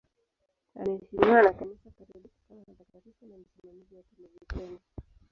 [0.75, 4.79] Anaheshimiwa na Kanisa Katoliki kama mtakatifu na msimamizi wa televisheni.